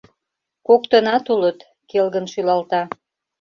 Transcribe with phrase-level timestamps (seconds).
[0.67, 2.81] Коктынак улыт,— келгын шӱлалта.